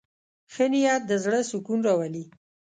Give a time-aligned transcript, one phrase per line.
[0.53, 2.23] ښه نیت د زړه سکون راولي.